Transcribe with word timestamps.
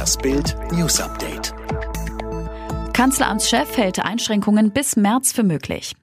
Das 0.00 0.16
Bild 0.16 0.56
News 0.72 0.98
Update. 0.98 1.52
Kanzleramtschef 2.94 3.76
hält 3.76 4.02
Einschränkungen 4.02 4.70
bis 4.70 4.96
März 4.96 5.30
für 5.30 5.42
möglich. 5.42 5.94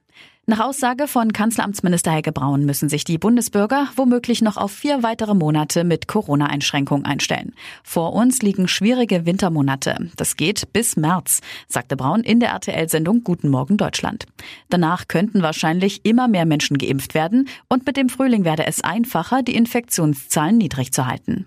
Nach 0.46 0.60
Aussage 0.60 1.08
von 1.08 1.32
Kanzleramtsminister 1.32 2.12
Helge 2.12 2.30
Braun 2.30 2.64
müssen 2.64 2.88
sich 2.88 3.02
die 3.02 3.18
Bundesbürger 3.18 3.88
womöglich 3.96 4.40
noch 4.40 4.56
auf 4.56 4.70
vier 4.70 5.02
weitere 5.02 5.34
Monate 5.34 5.82
mit 5.82 6.06
Corona-Einschränkungen 6.06 7.06
einstellen. 7.06 7.56
Vor 7.82 8.12
uns 8.12 8.40
liegen 8.40 8.68
schwierige 8.68 9.26
Wintermonate. 9.26 10.12
Das 10.14 10.36
geht 10.36 10.72
bis 10.72 10.96
März, 10.96 11.40
sagte 11.66 11.96
Braun 11.96 12.20
in 12.20 12.38
der 12.38 12.50
RTL-Sendung 12.50 13.24
Guten 13.24 13.48
Morgen 13.48 13.78
Deutschland. 13.78 14.26
Danach 14.68 15.08
könnten 15.08 15.42
wahrscheinlich 15.42 16.04
immer 16.04 16.28
mehr 16.28 16.46
Menschen 16.46 16.78
geimpft 16.78 17.14
werden 17.14 17.48
und 17.68 17.84
mit 17.84 17.96
dem 17.96 18.10
Frühling 18.10 18.44
werde 18.44 18.64
es 18.64 18.80
einfacher, 18.80 19.42
die 19.42 19.56
Infektionszahlen 19.56 20.56
niedrig 20.56 20.92
zu 20.92 21.08
halten. 21.08 21.46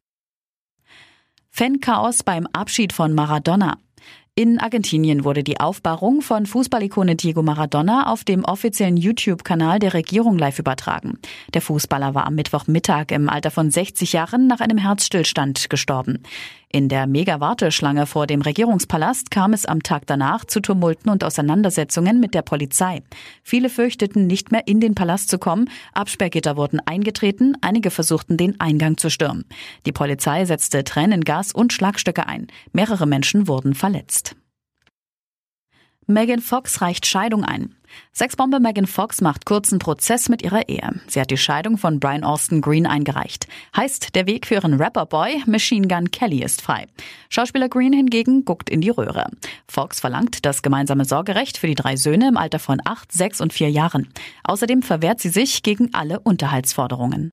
Fan-Chaos 1.53 2.23
beim 2.23 2.47
Abschied 2.53 2.93
von 2.93 3.13
Maradona. 3.13 3.77
In 4.35 4.61
Argentinien 4.61 5.25
wurde 5.25 5.43
die 5.43 5.59
Aufbahrung 5.59 6.21
von 6.21 6.45
Fußballikone 6.45 7.17
Diego 7.17 7.43
Maradona 7.43 8.09
auf 8.09 8.23
dem 8.23 8.45
offiziellen 8.45 8.95
YouTube-Kanal 8.95 9.79
der 9.79 9.93
Regierung 9.93 10.37
live 10.37 10.59
übertragen. 10.59 11.19
Der 11.53 11.61
Fußballer 11.61 12.15
war 12.15 12.25
am 12.25 12.35
Mittwochmittag 12.35 13.07
im 13.11 13.27
Alter 13.27 13.51
von 13.51 13.69
60 13.69 14.13
Jahren 14.13 14.47
nach 14.47 14.61
einem 14.61 14.77
Herzstillstand 14.77 15.69
gestorben. 15.69 16.23
In 16.73 16.87
der 16.87 17.05
Mega-Warteschlange 17.05 18.05
vor 18.05 18.27
dem 18.27 18.41
Regierungspalast 18.41 19.29
kam 19.29 19.51
es 19.51 19.65
am 19.65 19.83
Tag 19.83 20.07
danach 20.07 20.45
zu 20.45 20.61
Tumulten 20.61 21.11
und 21.11 21.21
Auseinandersetzungen 21.21 22.21
mit 22.21 22.33
der 22.33 22.43
Polizei. 22.43 23.01
Viele 23.43 23.69
fürchteten, 23.69 24.25
nicht 24.25 24.53
mehr 24.53 24.67
in 24.67 24.79
den 24.79 24.95
Palast 24.95 25.27
zu 25.27 25.37
kommen. 25.37 25.69
Absperrgitter 25.93 26.55
wurden 26.55 26.79
eingetreten, 26.85 27.57
einige 27.59 27.91
versuchten, 27.91 28.37
den 28.37 28.57
Eingang 28.61 28.95
zu 28.95 29.09
stürmen. 29.09 29.43
Die 29.85 29.91
Polizei 29.91 30.45
setzte 30.45 30.85
Tränengas 30.85 31.51
und 31.51 31.73
Schlagstöcke 31.73 32.25
ein. 32.25 32.47
Mehrere 32.71 33.05
Menschen 33.05 33.49
wurden 33.49 33.73
verletzt. 33.73 34.37
Megan 36.11 36.41
Fox 36.41 36.81
reicht 36.81 37.05
Scheidung 37.05 37.45
ein. 37.45 37.75
Sexbombe 38.13 38.59
Megan 38.59 38.85
Fox 38.85 39.21
macht 39.21 39.45
kurzen 39.45 39.79
Prozess 39.79 40.27
mit 40.27 40.41
ihrer 40.41 40.67
Ehe. 40.67 41.01
Sie 41.07 41.21
hat 41.21 41.31
die 41.31 41.37
Scheidung 41.37 41.77
von 41.77 41.99
Brian 41.99 42.23
Austin 42.23 42.61
Green 42.61 42.85
eingereicht. 42.85 43.47
Heißt, 43.75 44.13
der 44.15 44.27
Weg 44.27 44.47
für 44.47 44.55
ihren 44.55 44.73
Rapperboy 44.73 45.43
Machine 45.45 45.87
Gun 45.87 46.11
Kelly 46.11 46.43
ist 46.43 46.61
frei. 46.61 46.87
Schauspieler 47.29 47.69
Green 47.69 47.93
hingegen 47.93 48.43
guckt 48.43 48.69
in 48.69 48.81
die 48.81 48.89
Röhre. 48.89 49.29
Fox 49.69 50.01
verlangt 50.01 50.45
das 50.45 50.61
gemeinsame 50.61 51.05
Sorgerecht 51.05 51.57
für 51.57 51.67
die 51.67 51.75
drei 51.75 51.95
Söhne 51.95 52.27
im 52.27 52.37
Alter 52.37 52.59
von 52.59 52.81
acht, 52.83 53.11
sechs 53.11 53.39
und 53.39 53.53
vier 53.53 53.69
Jahren. 53.69 54.09
Außerdem 54.43 54.81
verwehrt 54.81 55.21
sie 55.21 55.29
sich 55.29 55.63
gegen 55.63 55.93
alle 55.93 56.19
Unterhaltsforderungen. 56.19 57.31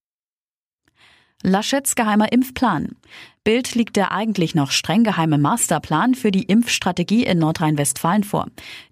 Laschets 1.43 1.95
geheimer 1.95 2.33
Impfplan. 2.33 2.97
Bild 3.45 3.75
liegt 3.75 3.97
der 3.97 4.13
eigentlich 4.13 4.55
noch 4.55 4.71
streng 4.71 5.05
geheime 5.05 5.39
Masterplan 5.39 6.15
für 6.15 6.31
die 6.31 6.43
Impfstrategie 6.43 7.25
in 7.25 7.39
Nordrhein-Westfalen 7.39 8.25
vor. 8.25 8.47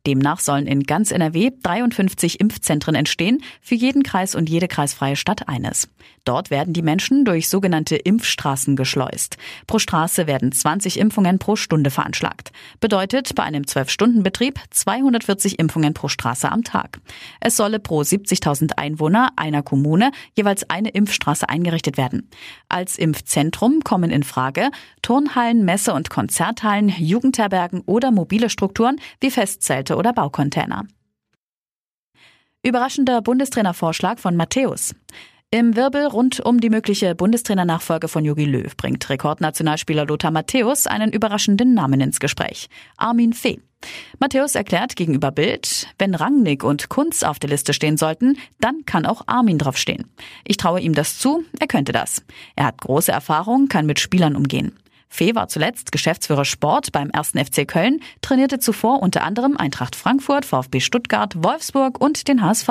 Demnach 0.06 0.41
sollen 0.41 0.66
in 0.66 0.84
ganz 0.84 1.11
NRW 1.11 1.50
53 1.62 2.41
Impfzentren 2.41 2.94
entstehen, 2.94 3.42
für 3.61 3.75
jeden 3.75 4.03
Kreis 4.03 4.34
und 4.34 4.48
jede 4.48 4.69
kreisfreie 4.69 5.16
Stadt 5.16 5.48
eines. 5.48 5.88
Dort 6.25 6.50
werden 6.50 6.75
die 6.75 6.83
Menschen 6.83 7.25
durch 7.25 7.48
sogenannte 7.48 7.97
Impfstraßen 7.97 8.75
geschleust. 8.75 9.36
Pro 9.66 9.78
Straße 9.78 10.27
werden 10.27 10.50
20 10.50 10.98
Impfungen 10.98 11.38
pro 11.38 11.55
Stunde 11.55 11.91
veranschlagt. 11.91 12.50
Bedeutet 12.81 13.34
bei 13.34 13.44
einem 13.44 13.62
12-Stunden-Betrieb 13.62 14.58
240 14.70 15.58
Impfungen 15.58 15.94
pro 15.94 16.08
Straße 16.08 16.50
am 16.50 16.64
Tag. 16.64 17.00
Es 17.41 17.56
solle 17.56 17.78
pro 17.78 18.00
70.000 18.00 18.72
Einwohner 18.77 19.31
einer 19.36 19.62
Kommune 19.62 20.10
jeweils 20.34 20.69
eine 20.69 20.88
Impfstraße 20.91 21.48
eingerichtet 21.48 21.97
werden. 21.97 22.28
Als 22.69 22.98
Impfzentrum 22.98 23.81
kommen 23.84 24.10
in 24.10 24.25
Turnhallen, 25.03 25.65
Messe- 25.65 25.95
und 25.95 26.11
Konzerthallen, 26.11 26.89
Jugendherbergen 26.89 27.83
oder 27.87 28.11
mobile 28.11 28.51
Strukturen 28.51 29.01
wie 29.20 29.31
Festzelte 29.31 29.97
oder 29.97 30.12
Baucontainer. 30.12 30.87
Überraschender 32.62 33.22
Bundestrainervorschlag 33.22 34.19
von 34.19 34.37
Matthäus. 34.37 34.94
Im 35.53 35.77
Wirbel 35.77 36.06
rund 36.06 36.41
um 36.41 36.60
die 36.60 36.71
mögliche 36.71 37.15
Bundestrainernachfolge 37.15 38.09
von 38.09 38.25
Jogi 38.25 38.44
Löw 38.44 38.77
bringt 38.77 39.09
Rekordnationalspieler 39.09 40.05
Lothar 40.05 40.33
Matthäus 40.33 40.89
einen 40.89 41.12
überraschenden 41.12 41.72
Namen 41.72 42.00
ins 42.00 42.19
Gespräch. 42.19 42.69
Armin 42.97 43.33
Fee. 43.33 43.60
Matthäus 44.19 44.54
erklärt 44.54 44.97
gegenüber 44.97 45.30
Bild, 45.30 45.88
wenn 45.98 46.14
Rangnick 46.14 46.64
und 46.64 46.88
Kunz 46.88 47.22
auf 47.22 47.38
der 47.38 47.50
Liste 47.50 47.72
stehen 47.72 47.97
sollten, 47.97 48.38
dann 48.60 48.84
kann 48.86 49.06
auch 49.06 49.22
Armin 49.26 49.58
draufstehen. 49.58 50.10
Ich 50.44 50.56
traue 50.56 50.80
ihm 50.80 50.94
das 50.94 51.19
zu, 51.19 51.44
er 51.58 51.66
könnte 51.66 51.92
das. 51.92 52.22
Er 52.54 52.66
hat 52.66 52.80
große 52.80 53.12
Erfahrung, 53.12 53.69
kann 53.69 53.86
mit 53.86 54.00
Spielern 54.00 54.36
umgehen. 54.36 54.76
Fee 55.08 55.34
war 55.34 55.48
zuletzt 55.48 55.92
Geschäftsführer 55.92 56.44
Sport 56.44 56.92
beim 56.92 57.10
1. 57.12 57.30
FC 57.30 57.66
Köln, 57.66 58.00
trainierte 58.20 58.58
zuvor 58.58 59.02
unter 59.02 59.22
anderem 59.22 59.56
Eintracht 59.56 59.97
Frankfurt, 59.97 60.44
VfB 60.44 60.80
Stuttgart, 60.80 61.42
Wolfsburg 61.42 62.00
und 62.00 62.28
den 62.28 62.42
HSV. 62.42 62.68